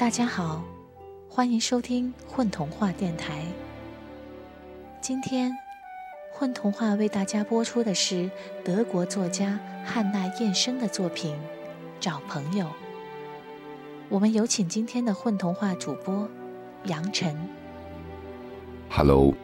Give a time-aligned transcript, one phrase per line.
[0.00, 0.64] 大家好，
[1.28, 3.44] 欢迎收听混童话电台。
[4.98, 5.52] 今天，
[6.32, 8.30] 混童话为大家播出的是
[8.64, 11.34] 德国作家汉娜·燕生的作品
[12.00, 12.64] 《找朋友》。
[14.08, 16.26] 我们有请今天的混童话主播
[16.84, 17.36] 杨晨。
[18.88, 19.34] Hello，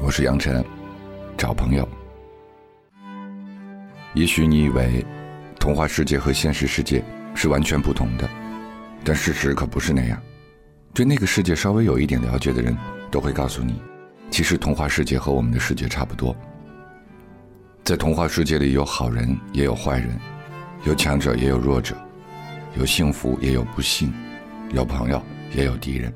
[0.00, 0.64] 我是杨晨。
[1.38, 1.88] 找朋友。
[4.14, 5.06] 也许你以为，
[5.60, 7.04] 童话世界和现实世界
[7.36, 8.28] 是完全不同的。
[9.04, 10.22] 但事实可不是那样，
[10.94, 12.76] 对那个世界稍微有一点了解的人，
[13.10, 13.74] 都会告诉你，
[14.30, 16.36] 其实童话世界和我们的世界差不多。
[17.82, 20.16] 在童话世界里，有好人也有坏人，
[20.84, 21.96] 有强者也有弱者，
[22.76, 24.12] 有幸福也有不幸，
[24.70, 25.20] 有朋友
[25.52, 26.14] 也有敌人，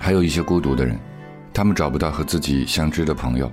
[0.00, 0.98] 还有一些孤独的人，
[1.52, 3.52] 他们找不到和自己相知的朋友，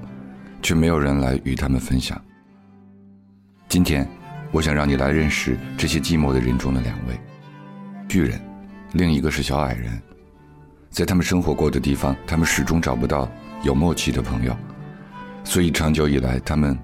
[0.61, 2.19] 却没有人来与他们分享。
[3.67, 4.18] 今天。
[4.51, 7.19] 我想让你来认识这些寂寞的人中的两位
[8.07, 8.41] 巨人，
[8.93, 10.01] 另一个是小矮人。
[10.89, 13.29] 在他们生活过的地方，他们始终找不到
[13.61, 14.57] 有默契的朋友，
[15.43, 16.77] 所以长久以来，他们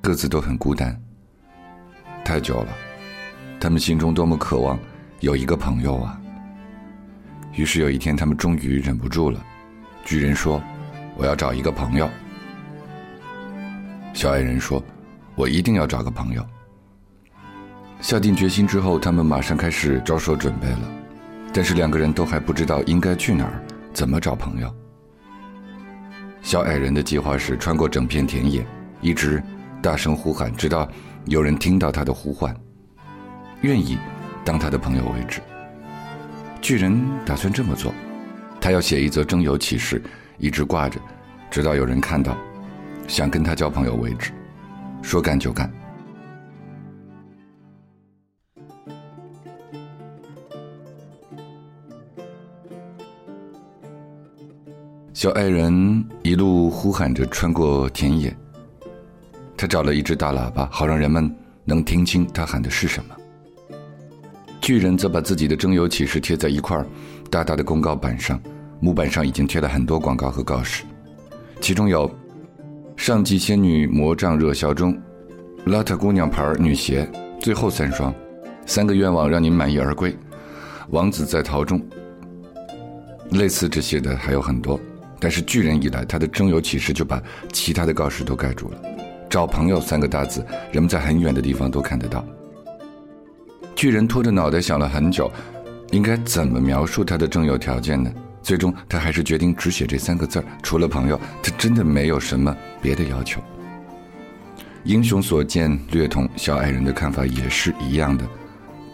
[0.00, 0.96] 各自都很孤单。
[2.24, 2.72] 太久了，
[3.58, 4.78] 他们心中多么渴望
[5.18, 6.20] 有一个朋友啊！
[7.54, 9.44] 于是有一天，他们终于忍不住了。
[10.04, 10.62] 巨人说
[11.18, 12.08] ：“我要找一个朋友。”
[14.14, 14.80] 小矮人说
[15.34, 16.46] ：“我一定要找个朋友。”
[18.00, 20.90] 下定决心之后，他们马上开始着手准备了。
[21.52, 24.72] 但是两个人都还不知道应该去哪儿，怎么找朋友。
[26.42, 28.64] 小矮人的计划是穿过整片田野，
[29.00, 29.42] 一直
[29.82, 30.88] 大声呼喊，直到
[31.24, 32.54] 有人听到他的呼唤，
[33.62, 33.98] 愿意
[34.44, 35.40] 当他的朋友为止。
[36.60, 37.92] 巨人打算这么做，
[38.60, 40.00] 他要写一则征友启事，
[40.38, 41.00] 一直挂着，
[41.50, 42.36] 直到有人看到，
[43.08, 44.30] 想跟他交朋友为止。
[45.02, 45.70] 说干就干。
[55.18, 58.32] 小矮人一路呼喊着穿过田野，
[59.56, 61.28] 他找了一只大喇叭，好让人们
[61.64, 63.16] 能听清他喊的是什么。
[64.60, 66.80] 巨人则把自己的征友启事贴在一块
[67.32, 68.40] 大大的公告板上，
[68.78, 70.84] 木板上已经贴了很多广告和告示，
[71.60, 72.08] 其中有
[72.96, 74.96] “上级仙女魔杖热销中
[75.66, 78.14] ”，“邋遢姑娘牌女鞋最后三双
[78.66, 80.16] ”，“三个愿望让您满意而归
[80.90, 81.84] ”，“王子在逃中”，
[83.32, 84.78] 类似这些的还有很多。
[85.20, 88.78] 但是巨人一来，他的征友启事就把其他的告示都盖住了。
[89.28, 92.24] 找朋友三个大字，人们在很远的地方都看得到。
[93.74, 95.30] 巨人拖着脑袋想了很久，
[95.90, 98.10] 应该怎么描述他的征友条件呢？
[98.42, 103.40] 最终，他还是决定只写这三个字儿除了朋友，他真的没有什么别的要求。
[104.84, 108.24] 英雄所见略同，小矮人的看法也是一样的。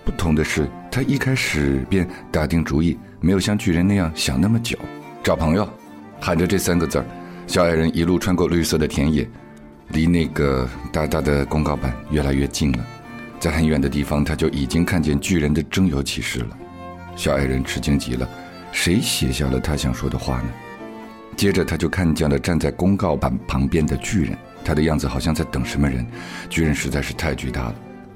[0.04, 4.76] 不同的是，他一开始便打定主意，没有像巨人那样想那么久，
[5.22, 5.68] 找朋友。
[6.24, 7.04] 喊着这三个字儿，
[7.46, 9.28] 小矮人一路穿过绿色的田野，
[9.88, 12.78] 离那个大大的公告板越来越近了。
[13.38, 16.56] 在很远的地方，他就已经看见巨人的征友启事了。
[17.14, 18.26] 小矮人吃惊极了，
[18.72, 20.48] 谁写下了他想说的话呢？
[21.36, 26.06] 接着，他就看见了站在公告板旁边的巨人，他的样子好像在等什么人。
[26.48, 27.74] 巨人实在是太巨大了，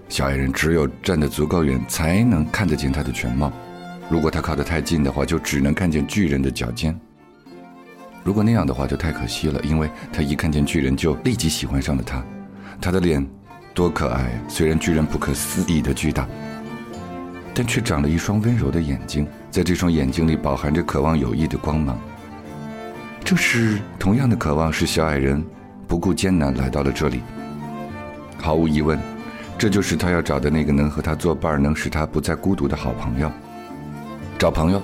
[0.08, 3.52] 小矮人只有站得足够远，才能看得见他的全貌。
[4.08, 6.98] 如果他靠得太近的话，就只能看见巨人的脚尖。
[8.28, 12.22] 如果那样的话就太可惜了，因为他一看见巨人就立即喜欢上了他。
[12.78, 13.26] 他的脸
[13.72, 14.30] 多可爱啊！
[14.46, 16.28] 虽然巨人不可思议的巨大，
[17.54, 21.98] 但却长了一双温柔的眼睛，在这双眼睛里饱含着渴望友谊的光芒。
[23.24, 25.42] 正是同样的渴望，使小矮人
[25.86, 27.22] 不顾艰难来到了这里。
[28.36, 28.98] 毫无疑问，
[29.56, 33.32] 这就是他要找的那个能和他作伴、能使他不再孤独的好朋友。
[34.38, 34.82] 找朋友。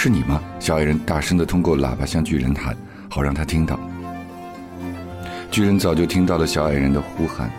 [0.00, 0.40] 是你吗？
[0.60, 2.72] 小矮人大声地通过喇叭向巨人喊，
[3.10, 3.80] 好让他听到。
[5.50, 7.50] 巨人早就听到了小矮人的呼喊，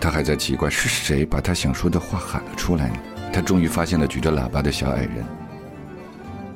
[0.00, 2.94] 他还在奇怪是谁把他想说的话喊了出来呢。
[3.30, 5.22] 他终于发现了举着喇叭的小矮人。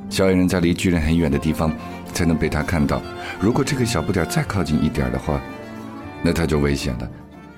[0.09, 1.71] 小矮人在离巨人很远的地方
[2.15, 3.03] 才能被他看到。
[3.39, 5.39] 如果这个小不点再靠近一点的话，
[6.23, 7.07] 那他就危险了。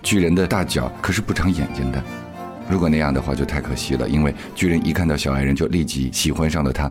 [0.02, 2.02] 巨人的大脚可是不长眼睛的，
[2.68, 4.08] 如果那样的话就太可惜了。
[4.08, 6.90] 因为巨人一看到小矮人就立即喜欢上了他。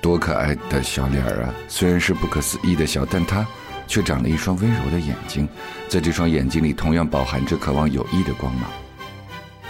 [0.00, 1.54] 多可爱的小脸儿啊！
[1.68, 3.46] 虽然是不可思议的小，但它
[3.86, 5.48] 却长了一双温柔的眼睛，
[5.88, 8.64] 在这双眼睛里同样饱含着渴望友谊的光芒。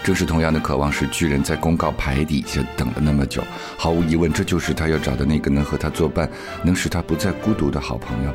[0.01, 3.43] 正是同样的渴望，使巨人在公告牌底下等了那么久。
[3.77, 6.29] 毫无疑问，这就是他要找的那个能和他作伴、
[6.63, 8.33] 能使他不再孤独的好朋友。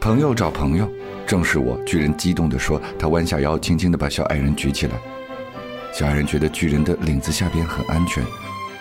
[0.00, 0.86] 朋友找朋友，
[1.26, 1.80] 正是我！
[1.86, 2.80] 巨人激动地说。
[2.98, 4.92] 他弯下腰，轻轻地把小矮人举起来。
[5.94, 8.22] 小矮人觉得巨人的领子下边很安全。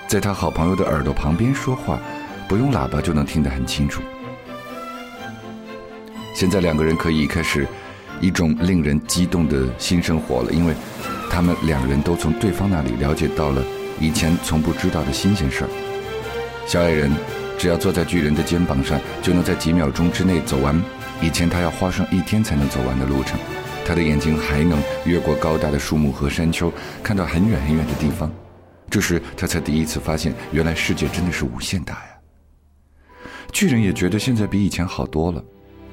[0.08, 2.00] 在他好朋友的耳朵旁边说话，
[2.48, 4.02] 不用喇叭就能听得很清楚。
[6.36, 7.68] 现在两个人可以开始
[8.22, 10.74] 一种令人激动的新生活了，因为
[11.30, 13.64] 他们两人都从对方那里了解到了
[14.00, 15.70] 以前从不知道的新鲜事儿。
[16.68, 17.12] 小矮人
[17.58, 20.80] 只要坐在巨人的肩膀上，就能在几秒钟之内走完
[21.22, 23.40] 以前他要花上一天才能走完的路程。
[23.86, 26.72] 他的眼睛还能越过高大的树木和山丘，
[27.04, 28.32] 看到很远很远的地方。
[28.94, 33.26] 这时他才第一次发现，原来世界真的是无限大呀！
[33.52, 35.44] 巨人也觉得现在比以前好多了，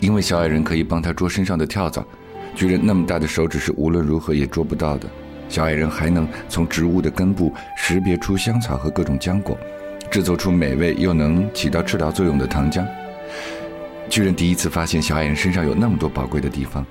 [0.00, 2.06] 因为小矮人可以帮他捉身上的跳蚤。
[2.54, 5.08] 巨人那么大的手指是无论如何也捉不到的，
[5.48, 9.56] 小矮人还能从植物的根部识别出香草和各种浆果，
[10.10, 12.86] 制作出美味又能起到治疗作用的糖浆。
[14.10, 16.84] 巨人第一次发现小矮人身上有那么多宝贵的地方。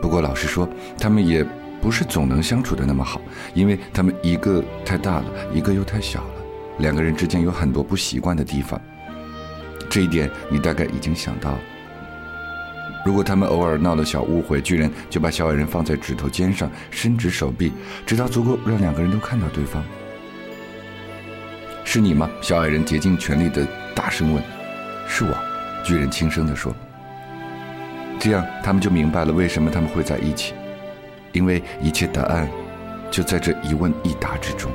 [0.00, 0.66] 不过老实说，
[0.98, 1.46] 他们也
[1.82, 3.20] 不是总能相处的那么好，
[3.52, 6.34] 因为他们一个太大了，一个又太小了，
[6.78, 8.80] 两个人之间有很多不习惯的地方。
[9.90, 11.58] 这一点你大概已经想到了。
[13.04, 17.72] 如果他们偶尔闹了小误会，巨人就把小矮人放在指头尖上，伸直手臂，
[18.06, 19.82] 直到足够让两个人都看到对方。
[21.84, 22.30] 是你吗？
[22.40, 24.40] 小矮人竭尽全力的大声问。
[25.08, 25.36] 是我，
[25.84, 26.72] 巨人轻声地说。
[28.20, 30.54] 这样，他们就明白了为什么他们会在一起，
[31.32, 32.48] 因为一切答案
[33.10, 34.70] 就在这一问一答之中。